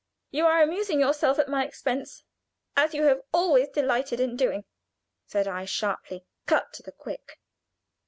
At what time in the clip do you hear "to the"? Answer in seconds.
6.73-6.91